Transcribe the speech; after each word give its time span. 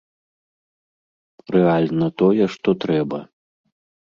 Рэальна 1.55 2.07
тое, 2.23 2.45
што 2.55 2.69
трэба. 2.87 3.19